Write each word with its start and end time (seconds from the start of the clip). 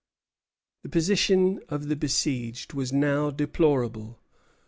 The 0.81 0.89
position 0.89 1.59
of 1.69 1.87
the 1.87 1.95
besieged 1.95 2.73
was 2.73 2.91
now 2.91 3.29
deplorable. 3.29 4.17